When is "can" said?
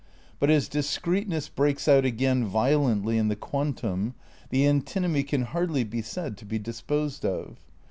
5.21-5.43